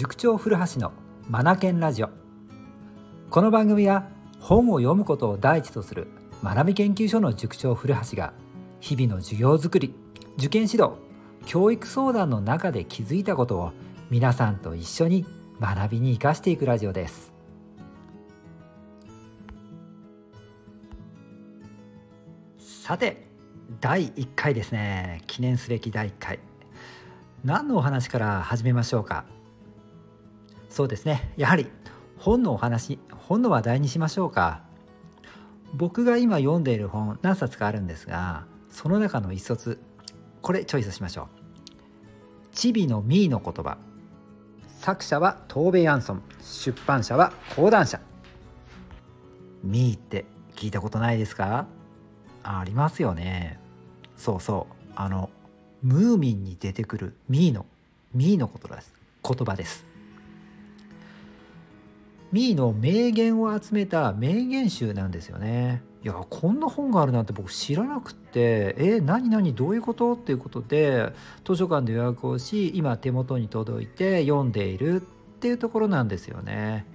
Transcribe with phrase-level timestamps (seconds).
[0.00, 0.94] 塾長古橋の
[1.28, 2.08] マナケンラジオ。
[3.28, 6.08] この番組は本を読むことを第一とする
[6.42, 8.32] 学び研究所の塾長古橋が
[8.80, 9.94] 日々の授業づくり
[10.38, 10.92] 受験指導
[11.44, 13.72] 教育相談の中で気づいたことを
[14.08, 15.26] 皆さんと一緒に
[15.60, 17.34] 学びに生かしていくラジオです。
[22.58, 23.26] さて
[23.82, 25.20] 第1回ですね。
[25.26, 26.38] 記念すべき第1回。
[27.44, 29.26] 何のお話から始めましょうか？
[30.70, 31.32] そうですね。
[31.36, 31.66] やはり
[32.16, 34.62] 本のお話本の話題にしましょうか。
[35.74, 39.78] 僕が今読んでいる本何冊かあるんですがその中の一冊
[40.42, 41.26] これチョイスしましょう
[42.52, 43.78] 「チビのミーの言葉」
[44.80, 48.00] 作者はトーベ・ヤンソン出版社は講談社。
[49.62, 50.24] ミーって
[50.56, 51.66] 聞いたことないですか？
[52.42, 53.60] ありますよね。
[54.16, 54.92] そうそう。
[54.96, 55.30] あの
[55.82, 57.66] ムーミンに出てくるミーの
[58.14, 58.94] ミーの言葉です。
[59.22, 59.84] 言葉です。
[62.32, 65.82] ミーの名言を集めた名言集なんですよね。
[66.02, 71.12] いやこんな本があるなんて僕知らなくってえ何何どういうことっていうことで
[71.44, 75.04] 図書館で予約をし今手元に届いて読んでいるっ
[75.40, 76.86] ていうところなんですよね。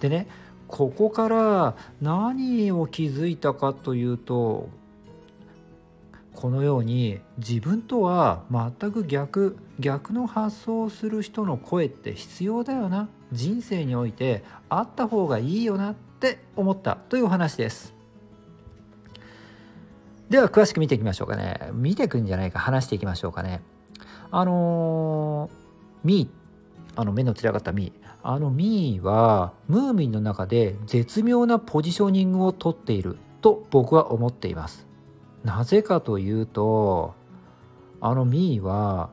[0.00, 0.28] でね
[0.68, 4.68] ここから何を気づいたかというと
[6.32, 13.08] このように自分とは全く逆逆の発想をする人の声って必要だよな。
[13.32, 17.94] 人生においてあった方がいいよなって思ったというお話です。
[20.28, 21.70] では詳しく見ていきましょうかね。
[21.72, 23.62] 見ていくんじゃないか話していきましょうかね。
[24.30, 25.50] あのー、
[26.04, 28.06] ミーあの目の散らかったミー。
[28.22, 34.86] あのミーはムーミンの中で絶妙なポジショニングをとっていると僕は思っています。
[35.44, 37.14] なぜかというと
[38.00, 39.10] あのミーは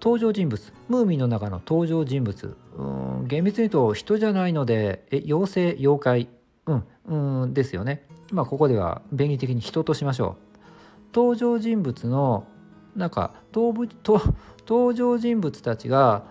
[0.00, 2.82] 登場人物ムーミンの中の登場人物う
[3.24, 6.28] ん厳密に言うと人じゃないのでえ妖精妖怪。
[6.66, 6.84] うん
[7.42, 8.06] うんですよね。
[8.30, 10.58] まあここでは便宜的に人としましょう。
[11.14, 12.46] 登場人物の
[12.94, 13.88] なんか登
[14.94, 16.24] 場人物たちが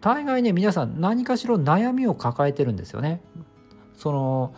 [0.00, 3.22] 大概ね皆さん何かしら悩みを抱えてるんですよね。
[3.94, 4.54] その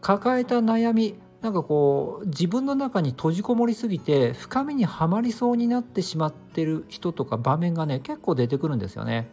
[0.00, 9.30] 抱えた悩みなんかこう自分の中に閉じこもりすぎて深みにはまりそうになってしまってる人とか場面がね結構出てくるんですよね。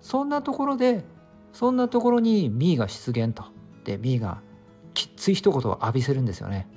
[0.00, 1.04] そんなところで
[1.52, 3.44] そんなところにミーが出現と
[3.84, 4.40] でミーが
[4.94, 6.68] きつい一言を浴びせるんですよね。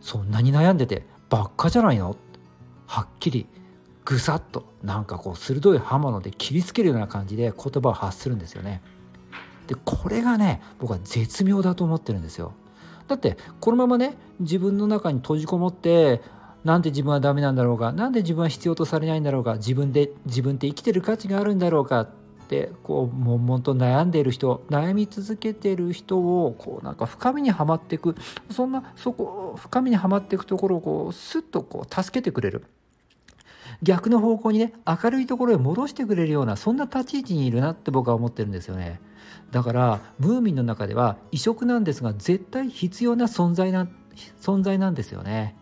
[0.00, 2.16] そんなに悩んでてばっかじゃないの？
[2.86, 3.46] はっきり
[4.04, 8.82] ぐさっとなんかこう鋭い刃物で切りつけるような感じで言葉を発するんですよね。
[9.66, 12.52] でこれがね僕は絶妙だと思ってるんですよ。
[13.08, 16.22] だってこのままね自分の中に閉じこもって
[16.64, 22.08] なんで自分はダメなんだろうか何で自分は必要とされないんだろうか自分で自分って生きてる価値があるんだろうか
[22.46, 28.14] ってこう悶々と悩んでいる人悩み続けてる人をこうなんか深みにはまっていく
[28.50, 32.64] そんなそこ深みにはまっていくところをこうスッとこう助けてくれる
[33.82, 39.00] 逆の方向にね明るいところへ戻してくれるようなそんな立ち位置にいるなって僕は思ってるんですよね。
[39.50, 43.88] だからムーミンの中では異色なんですが絶対必要な存在な
[44.40, 45.56] 存在なんですよね。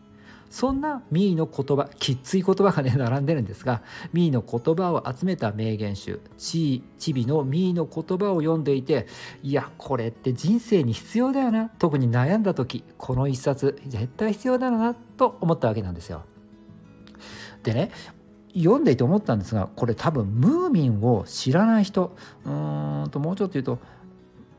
[0.54, 3.82] そんなミーの言葉きっつい言葉がね並んでるんですが
[4.12, 9.08] ミーの言葉を集めた名言集チチビのミーの言葉を読んでいて
[9.42, 16.22] いやこれって人生に必要だよな特に悩んだ時この一冊絶対必要だろうなと思ったわけなんですよ。
[17.64, 17.90] でね
[18.56, 23.80] 読んでいて思ったんですがこれ多分ムーミンを知らない人うーんともうちょっと言うと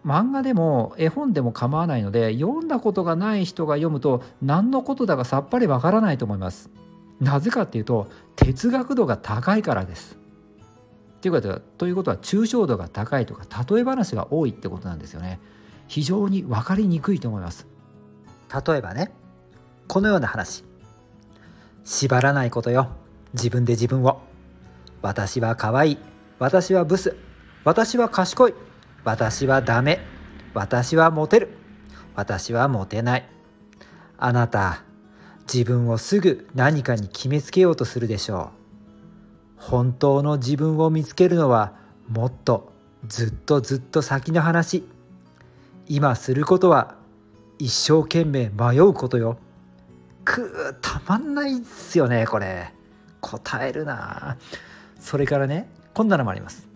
[0.06, 6.70] 漫画でも絵本でも構わないので読んだことがない人が読むと何のことだかさっぱりわからないと思います。
[7.20, 10.18] なぜかっていうと哲学度が高いからです。
[11.22, 15.40] ということはということは抽象度が高いとか例え話が多いってことなんですよね。
[15.88, 17.66] 非常に分かりにくいと思います。
[18.68, 19.12] 例えばね
[19.88, 20.64] このような話
[21.84, 22.90] 縛らないことよ
[23.34, 24.22] 自分で自分を
[25.02, 25.98] 私は可愛い
[26.38, 27.16] 私はブス
[27.64, 28.54] 私は賢い
[29.06, 30.00] 私はダメ。
[30.56, 31.50] 私はモテる。
[32.16, 33.30] 私はモテない。
[34.18, 34.82] あなた
[35.42, 38.50] 自分をすぐ何かに決めつけようとするでしょ
[39.60, 39.62] う。
[39.62, 41.76] 本当の自分を見つけるのは
[42.10, 42.74] もっと
[43.08, 44.84] ずっとずっと先の話。
[45.88, 46.96] 今することは
[47.60, 49.38] 一生懸命迷うことよ。
[50.24, 52.74] くたまんないっすよねこれ。
[53.22, 54.38] 答えるな
[55.00, 56.75] それからねこんなのもあります。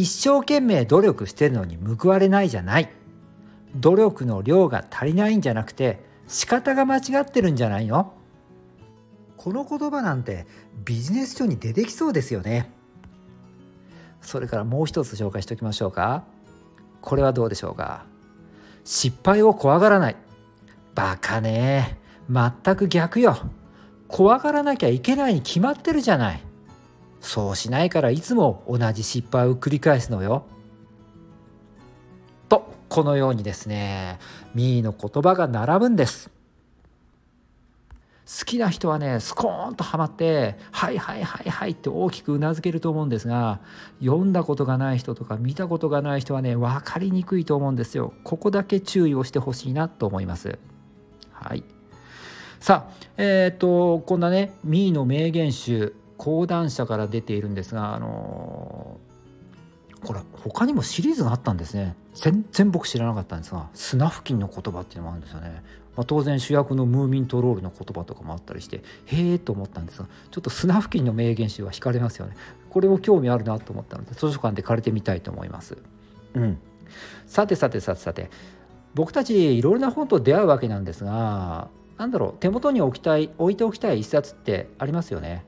[0.00, 2.88] 一生懸命努力してるのに報われないじゃない。
[3.74, 8.14] 努力の量が足りないんじゃなくて仕方が間違ってるんじゃないの。
[9.36, 10.46] この言葉なんて
[10.84, 12.70] ビジネス書に出てきそうですよね。
[14.20, 16.22] それからもう一つ紹介しておきましょうか。
[17.00, 18.04] これはどうでしょうか。
[18.84, 20.16] 失敗を怖がらない。
[20.94, 21.98] バカね。
[22.30, 23.36] 全く逆よ。
[24.06, 26.42] 怖がらなきゃいけないに決まってるじゃない。
[27.20, 30.44] そうしないからいつも同じ失敗を繰り返すのよ
[32.48, 34.18] とこのようにですね
[34.54, 36.30] ミーの言葉が並ぶんです
[38.28, 43.60] 好きな人はねスコーンとはまって「はいはいはいはい」って大きくうなずけると思うんですが
[44.00, 48.12] 読んだことがない人とか見たことがない人はね分かりにくいと思うんですよ。
[48.24, 50.58] ここだけ注意をしてほしいなと思います。
[51.32, 51.64] はい
[52.60, 61.94] さあえっ、とこんなねミーの名言集講談社から出ているんですがあのー、これ他にもシリーズがあったんですね。
[62.14, 65.62] 全然僕知らなかったんですが砂付近の言葉っていうのもあるんですよね。
[65.96, 72.36] まあ、当然主役のムーミントロールの言葉とかもあったりしてへえと思ったんですがちょっと砂付近の名言集は惹かれますよね。
[72.70, 75.78] これも興味あるなと思ったので図書館で借りてみたいと思います。
[76.34, 76.58] うん。
[77.26, 78.30] さてさてさてさて
[78.94, 85.44] 僕たちいろいろな本と出会うわけなんですが何だろう手元に置きたい置いておきたい一冊ってありますよね。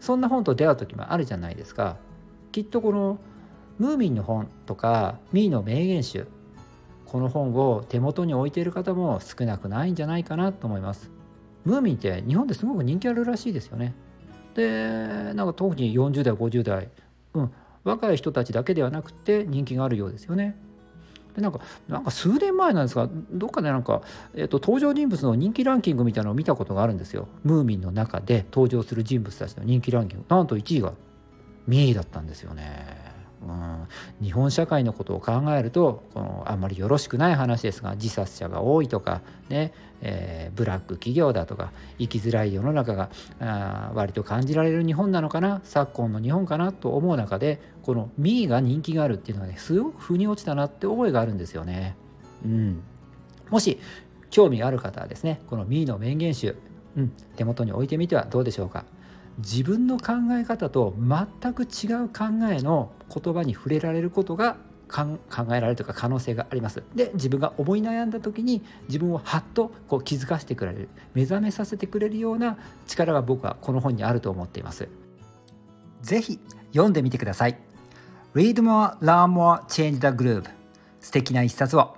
[0.00, 1.96] そんな本と出会う時もあるじゃないですか
[2.52, 3.18] きっとこの
[3.78, 6.26] ムーミンの本とかミーの名言集
[7.06, 11.10] この本を手元に置いている方も少なくないんじゃないかなと思います。
[11.64, 13.94] ムーミンって日本ですごく人気あるらしいですよね。
[14.54, 16.88] でなんか特に40代50代、
[17.34, 17.52] うん、
[17.84, 20.56] 若い人たちだけではなくて人気があるようですよね。
[21.38, 24.02] でなんかなんか数年前なんですがどっかでなんか、
[24.34, 27.28] えーと、登場人物の人気ランキングみたいなのを見たことがあるんですよ。
[27.44, 30.92] ムーミンの中で登場する人物たちの人気ランキングなんと1位が
[31.66, 33.07] ミーだったんですよね。
[33.46, 33.88] うん、
[34.26, 51.96] 日本社会のことを考えるとこのあんまりよろしくない話ですが自殺者が多いとかね、えー、ブラック企業だとか生きづらい世の中があ割と感じられる日本なのかな昨今の日本かなと思う中でこの「ミー」が人気があるっていうのはねすごく腑に落ちたなって覚えがあるんですよね。
[52.44, 52.82] うん、
[53.50, 53.78] もし
[54.30, 56.56] 興味がある方はですねこの「ミー」の名言集、
[56.96, 58.84] うん、手元に置いてみてはどうでしょうか。
[59.38, 64.56] 自分の考え方と全く違う考えの言葉に触れられることが
[64.88, 65.18] 考
[65.50, 66.82] えられるとか可能性があります。
[66.94, 74.88] で自分が思い悩んだ時に自分をハッとこう気づかせてくれる目覚めさせてくれるような力が僕はこの本にあると思っています。
[76.02, 76.40] ぜひ
[76.72, 77.58] 読んでみてください。
[78.34, 80.44] Read more, learn more, change the groove
[81.00, 81.97] 素敵な一冊を。